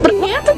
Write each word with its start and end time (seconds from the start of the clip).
Нет! 0.00 0.56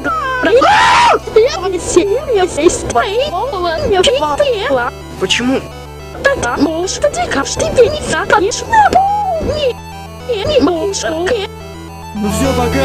Почему? 5.19 5.59
Потому 6.23 6.87
что 6.87 7.09
диков 7.09 7.49
тебе 7.49 7.89
не 7.89 8.01
запоешь 8.01 8.61
на 8.61 8.89
полни. 8.91 9.75
И 10.29 10.45
не 10.47 10.59
можешь. 10.59 11.03
Ну 11.03 12.29
все, 12.29 12.53
пока. 12.55 12.77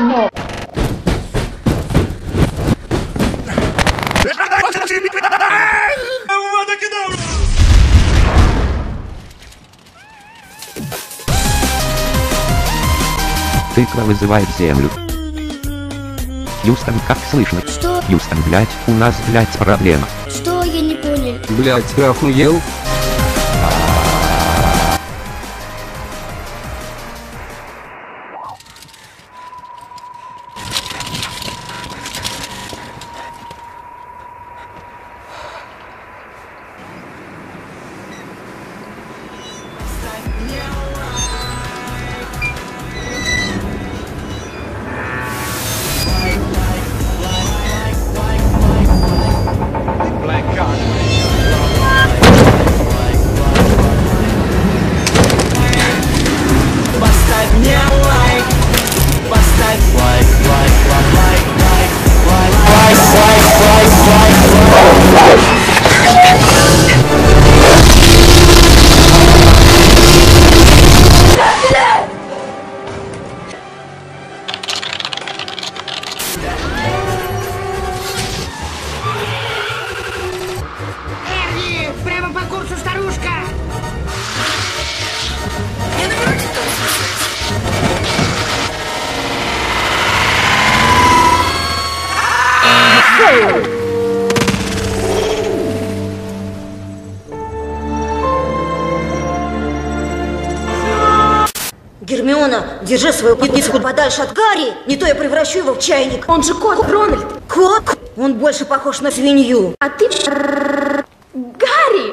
Смешно. 0.00 0.30
Тыква 13.74 14.00
вызывает 14.00 14.48
землю. 14.58 14.90
Юстон, 16.64 16.94
как 17.06 17.18
слышно? 17.30 17.60
Что? 17.66 18.02
Юстон, 18.08 18.42
блять, 18.42 18.68
у 18.86 18.92
нас, 18.92 19.14
блять, 19.28 19.48
проблема. 19.58 20.06
Что? 20.28 20.62
Я 20.64 20.80
не 20.82 20.94
понял. 20.96 21.38
Блять, 21.50 21.86
ты 21.96 22.02
охуел? 22.02 22.60
Гермиона, 102.10 102.64
держи 102.82 103.12
свою 103.12 103.36
пипицу 103.36 103.78
подальше 103.80 104.22
от 104.22 104.32
Гарри, 104.32 104.72
не 104.86 104.96
то 104.96 105.06
я 105.06 105.14
превращу 105.14 105.58
его 105.58 105.74
в 105.74 105.78
чайник. 105.78 106.24
Он 106.26 106.42
же 106.42 106.54
кот 106.54 106.88
Рональд. 106.90 107.24
Кот? 107.48 107.98
Он 108.16 108.34
больше 108.34 108.64
похож 108.64 109.00
на 109.00 109.12
свинью. 109.12 109.76
А 109.78 109.88
ты... 109.88 110.08
Гарри! 111.32 112.12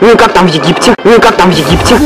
Ну 0.00 0.12
и 0.12 0.16
как 0.16 0.32
там 0.34 0.46
в 0.46 0.52
Египте? 0.52 0.94
Ну 1.04 1.16
и 1.16 1.20
как 1.20 1.36
там 1.36 1.50
в 1.50 1.54
Египте? 1.56 1.98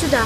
Сюда. 0.00 0.22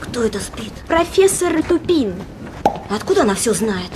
Кто 0.00 0.22
это 0.22 0.38
спит? 0.38 0.72
Профессор 0.86 1.60
Тупин. 1.64 2.14
Откуда 2.88 3.22
она 3.22 3.34
все 3.34 3.52
знает? 3.52 3.90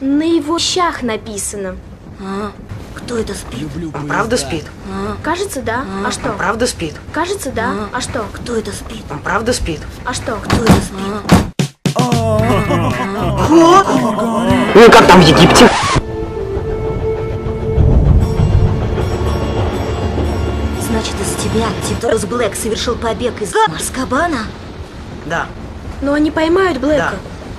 На 0.00 0.22
его 0.22 0.58
щах 0.58 1.02
написано. 1.02 1.76
А, 2.20 2.52
кто 2.94 3.18
это 3.18 3.34
спит? 3.34 3.68
Он 3.94 4.06
правда 4.08 4.36
спит? 4.36 4.64
А, 4.90 5.16
Кажется, 5.22 5.60
да. 5.62 5.84
А 6.06 6.10
что? 6.10 6.30
Правда 6.32 6.66
спит? 6.66 6.94
Кажется, 7.12 7.50
да. 7.50 7.72
А 7.92 8.00
что? 8.00 8.24
кто 8.32 8.56
это 8.56 8.72
спит? 8.72 9.02
Он 9.10 9.18
правда 9.18 9.52
спит? 9.52 9.80
А 10.04 10.14
что? 10.14 10.36
Кто 10.36 10.56
это 10.64 10.72
спит? 10.72 11.40
Ну 14.74 14.90
как 14.90 15.06
там 15.06 15.20
в 15.20 15.26
Египте? 15.26 15.68
Значит, 20.88 21.14
из 21.20 21.42
тебя 21.42 21.66
Титорс 21.88 22.24
Блэк 22.24 22.54
совершил 22.54 22.94
побег 22.96 23.40
из 23.42 23.52
Марскабана? 23.68 24.46
Да, 25.26 25.46
Но 26.00 26.14
они 26.14 26.30
поймают 26.30 26.80
да, 26.80 26.86
Блэка. 26.86 27.14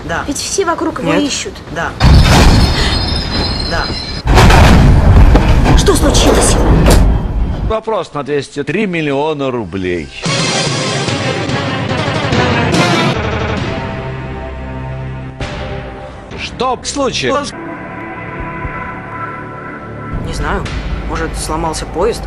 да, 0.06 0.24
Ведь 0.28 0.38
все 0.38 0.66
вокруг 0.66 1.00
его 1.00 1.13
Нет. 1.13 1.24
ищут. 1.24 1.53
да. 1.72 1.91
Да. 3.71 3.85
Что 5.77 5.95
случилось? 5.95 6.57
Вопрос 7.69 8.13
на 8.13 8.21
203 8.21 8.85
миллиона 8.85 9.50
рублей. 9.50 10.09
Что 16.38 16.77
случилось? 16.83 17.53
Не 20.27 20.33
знаю. 20.33 20.65
Может, 21.07 21.38
сломался 21.38 21.85
поезд? 21.85 22.24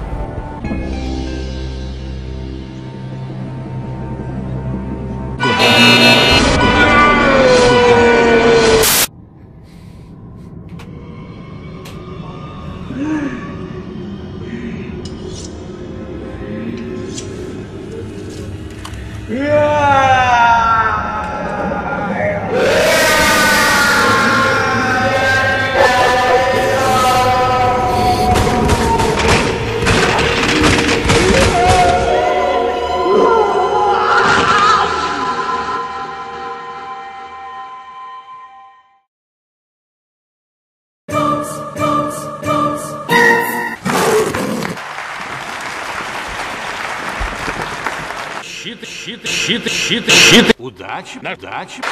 Щит, 48.65 48.89
щит, 48.89 49.29
щит, 49.29 49.71
щит, 49.71 50.11
щит. 50.11 50.55
Удачи, 50.59 51.19
удачи. 51.19 51.83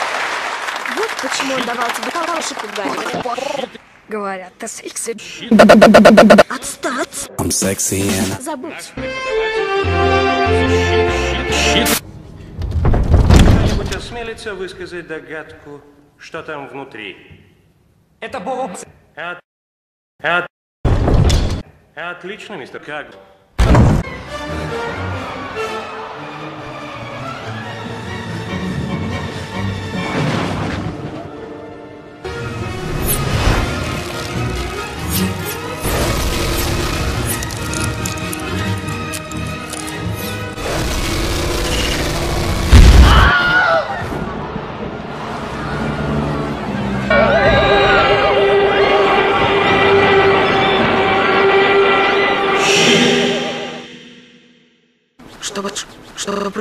Вот 0.96 1.10
почему 1.20 1.52
он 1.52 1.66
давал 1.66 1.90
тебе 1.90 2.10
хороший 2.10 2.56
Гарри. 2.74 3.68
Говорят, 4.08 4.54
ты 4.58 4.68
секси. 4.68 5.12
Отстать! 6.48 7.30
Забудь. 8.40 8.92
Кто-нибудь 13.50 13.94
осмелится 13.94 14.54
высказать 14.54 15.06
догадку, 15.06 15.82
что 16.16 16.42
там 16.42 16.68
внутри? 16.68 17.18
Это 18.20 18.40
бомба. 18.40 18.78
От... 19.14 19.40
От... 20.22 20.46
Отлично, 21.94 22.54
мистер 22.54 22.80
Как. 22.80 23.08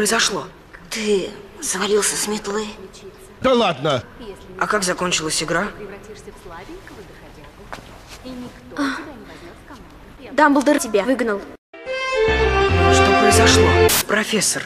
Произошло? 0.01 0.48
Ты 0.89 1.30
завалился 1.62 2.15
с 2.15 2.27
метлы. 2.27 2.65
Да 3.39 3.53
ладно! 3.53 4.03
А 4.57 4.65
как 4.65 4.81
закончилась 4.81 5.44
игра? 5.44 5.68
Дамблдор 10.31 10.80
тебя 10.80 11.03
выгнал. 11.03 11.39
Что 11.71 13.19
произошло? 13.21 13.68
Профессор, 14.07 14.63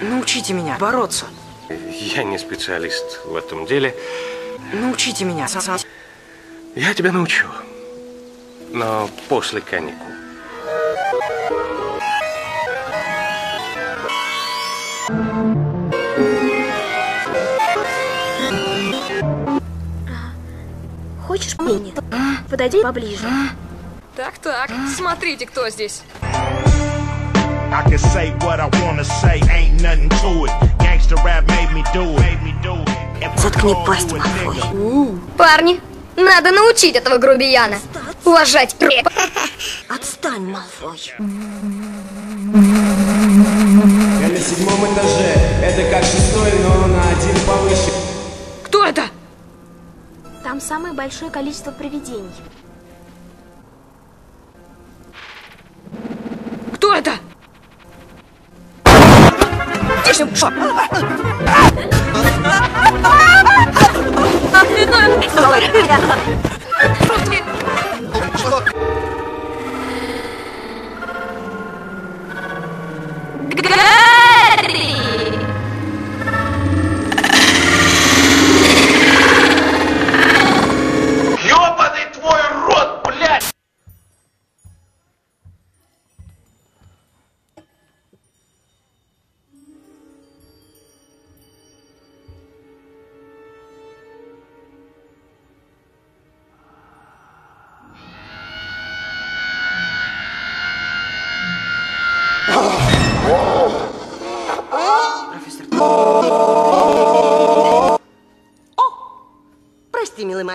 научите 0.00 0.52
меня 0.52 0.76
бороться. 0.78 1.26
Я 1.68 2.22
не 2.22 2.38
специалист 2.38 3.24
в 3.24 3.34
этом 3.34 3.66
деле. 3.66 3.92
Научите 4.72 5.24
меня. 5.24 5.48
Я 6.76 6.94
тебя 6.94 7.10
научу. 7.10 7.48
Но 8.70 9.10
после 9.28 9.60
каникул. 9.60 10.06
Хочешь 21.24 21.56
мне? 21.60 21.94
Подойди 22.50 22.82
поближе. 22.82 23.24
Так-так, 24.16 24.68
смотрите, 24.96 25.46
кто 25.46 25.68
здесь. 25.70 26.02
I 26.22 27.84
can 27.84 27.98
say 27.98 28.36
what 28.40 28.58
I 28.58 28.68
wanna 28.80 29.04
say, 29.04 29.40
ain't 29.48 29.80
nothing 29.80 30.08
to 30.08 30.46
it. 30.46 30.50
Gangsta 30.80 31.14
rap 31.24 31.46
made 31.46 31.72
me 31.72 31.84
do 31.94 32.02
it. 32.02 32.20
Made 32.20 32.42
me 32.42 32.52
do 32.64 32.74
it. 32.74 33.38
Заткни 33.38 33.76
пасть, 33.86 34.10
Малфой. 34.10 34.56
Парни, 35.36 35.80
надо 36.16 36.50
научить 36.50 36.96
этого 36.96 37.18
грубияна. 37.18 37.78
Уважать 38.24 38.74
рэп. 38.80 39.08
Отстань, 39.88 40.50
Малфой. 40.50 41.12
Седьмом 44.46 44.94
этаже. 44.94 45.34
Это 45.60 45.90
как 45.90 46.04
шестой, 46.04 46.52
но 46.62 46.86
на 46.86 47.02
один 47.08 47.34
повыше. 47.44 47.90
Кто 48.62 48.84
это? 48.84 49.02
Там 50.44 50.60
самое 50.60 50.94
большое 50.94 51.32
количество 51.32 51.72
привидений. 51.72 52.30
Кто 56.74 56.94
это? 56.94 57.14
Ёбаный 67.06 67.55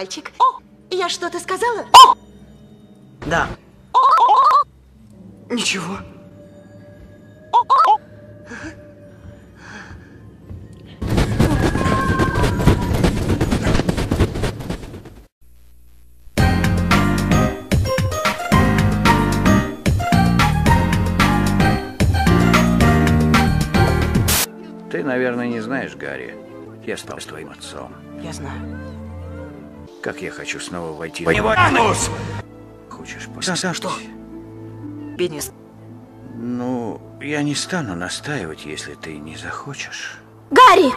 Мальчик. 0.01 0.31
Я 0.89 1.09
что-то 1.09 1.39
сказала? 1.39 1.85
Да. 3.23 3.47
Ничего. 5.47 5.99
Ты, 24.89 25.03
наверное, 25.03 25.47
не 25.47 25.59
знаешь, 25.59 25.95
Гарри. 25.95 26.35
Я 26.87 26.97
стал 26.97 27.19
с 27.19 27.25
твоим 27.25 27.51
отцом. 27.51 27.93
Я 28.23 28.33
знаю. 28.33 29.00
Как 30.01 30.21
я 30.21 30.31
хочу 30.31 30.59
снова 30.59 30.97
войти 30.97 31.23
По 31.23 31.29
него 31.29 31.49
анус! 31.55 32.09
Хочешь 32.89 33.27
За- 33.41 33.55
за 33.55 33.73
что? 33.73 33.91
Пенис. 35.17 35.51
Ну, 36.35 36.99
я 37.21 37.43
не 37.43 37.53
стану 37.53 37.95
настаивать, 37.95 38.65
если 38.65 38.95
ты 38.95 39.17
не 39.17 39.35
захочешь. 39.37 40.17
Гарри! 40.49 40.91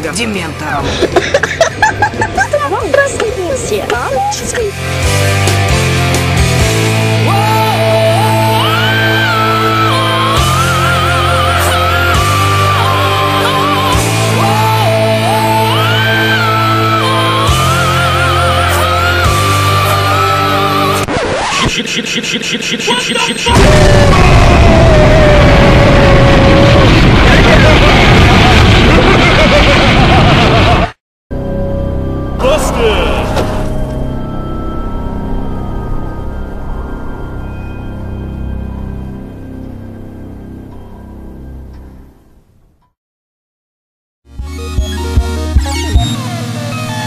Тебя 0.00 0.12
дементорам. 0.12 0.86
Вам 2.70 2.88
проснулся. 2.90 3.84
Ангельской. 3.92 4.72
Щит, 21.68 21.88
щит, 21.88 22.06
щит, 22.06 22.24
щит, 22.24 22.44
щит, 22.44 22.62
щит, 22.62 22.80
щит, 22.80 23.38
щит, 23.38 23.54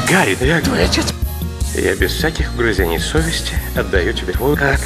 Гарри, 0.10 0.38
я 0.42 0.62
твой 0.62 0.86
отец. 0.86 1.14
Я 1.76 1.96
без 1.96 2.12
всяких 2.12 2.54
угрызений 2.54 3.00
совести 3.00 3.54
отдаю 3.76 4.14
тебе 4.14 4.34
твой 4.34 4.56
как. 4.56 4.80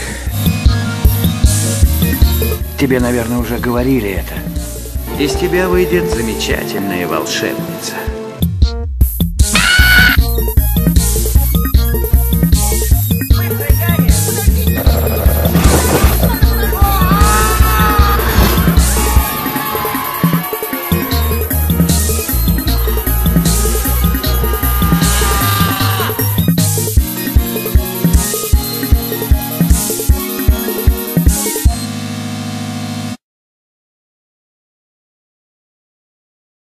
Тебе, 2.79 2.99
наверное, 2.99 3.39
уже 3.39 3.57
говорили 3.57 4.09
это. 4.09 4.33
Из 5.21 5.33
тебя 5.33 5.67
выйдет 5.67 6.09
замечательная 6.09 7.07
волшебница. 7.07 7.95